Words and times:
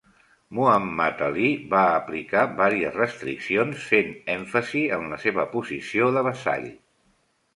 Muhammad 0.59 1.19
Ali 1.25 1.49
va 1.73 1.81
aplicar 1.97 2.45
vàries 2.61 2.97
restriccions 3.01 3.85
fent 3.91 4.09
èmfasi 4.37 4.83
en 4.97 5.05
la 5.11 5.19
seva 5.27 5.47
posició 5.55 6.09
de 6.17 6.27
vassall. 6.29 6.67